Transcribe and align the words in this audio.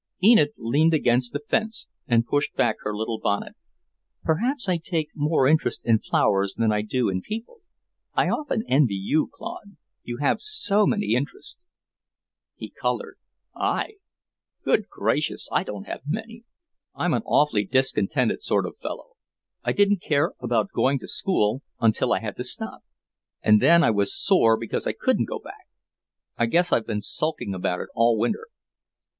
Enid 0.23 0.53
leaned 0.57 0.95
against 0.95 1.31
the 1.31 1.43
fence 1.47 1.85
and 2.07 2.25
pushed 2.25 2.55
back 2.55 2.77
her 2.79 2.95
little 2.97 3.19
bonnet. 3.19 3.53
"Perhaps 4.23 4.67
I 4.67 4.77
take 4.77 5.09
more 5.13 5.47
interest 5.47 5.83
in 5.85 5.99
flowers 5.99 6.55
than 6.55 6.71
I 6.71 6.81
do 6.81 7.07
in 7.07 7.21
people. 7.21 7.59
I 8.15 8.27
often 8.27 8.63
envy 8.67 8.95
you, 8.95 9.29
Claude; 9.31 9.77
you 10.01 10.17
have 10.17 10.41
so 10.41 10.87
many 10.87 11.13
interests." 11.13 11.59
He 12.55 12.71
coloured. 12.71 13.19
"I? 13.55 13.97
Good 14.65 14.87
gracious, 14.89 15.47
I 15.51 15.61
don't 15.63 15.83
have 15.83 16.01
many! 16.07 16.45
I'm 16.95 17.13
an 17.13 17.21
awfully 17.23 17.65
discontented 17.65 18.41
sort 18.41 18.65
of 18.65 18.79
fellow. 18.79 19.11
I 19.63 19.71
didn't 19.71 20.01
care 20.01 20.33
about 20.39 20.71
going 20.71 20.97
to 20.97 21.07
school 21.07 21.61
until 21.79 22.11
I 22.11 22.21
had 22.21 22.37
to 22.37 22.43
stop, 22.43 22.83
and 23.43 23.61
then 23.61 23.83
I 23.83 23.91
was 23.91 24.17
sore 24.17 24.57
because 24.59 24.87
I 24.87 24.93
couldn't 24.99 25.29
go 25.29 25.37
back. 25.37 25.67
I 26.37 26.47
guess 26.47 26.71
I've 26.73 26.87
been 26.87 27.03
sulking 27.03 27.53
about 27.53 27.81
it 27.81 27.89
all 27.93 28.17
winter." 28.17 28.47